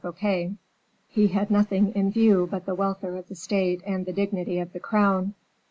[0.01, 0.55] Fouquet,
[1.09, 4.73] he had nothing in view but the welfare of the state and the dignity of
[4.73, 5.35] the crown.